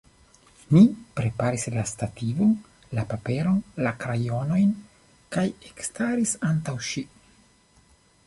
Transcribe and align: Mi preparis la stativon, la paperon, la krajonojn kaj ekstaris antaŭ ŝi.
Mi 0.75 0.79
preparis 1.17 1.65
la 1.73 1.81
stativon, 1.89 2.55
la 2.99 3.03
paperon, 3.11 3.59
la 3.87 3.91
krajonojn 4.05 4.71
kaj 5.37 5.45
ekstaris 5.71 6.33
antaŭ 6.53 6.77
ŝi. 6.89 7.05